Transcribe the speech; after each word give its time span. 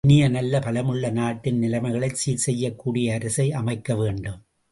இனிய, 0.07 0.29
நல்ல, 0.29 0.59
பலமுள்ள 0.59 1.11
நாட்டின் 1.11 1.59
நிலைமைகளைச் 1.61 2.15
சீர் 2.15 2.37
செய்யக் 2.37 2.79
கூடிய 2.79 3.13
அரசை 3.13 3.51
அமைக்க 3.51 3.95
வேண்டும். 3.95 4.39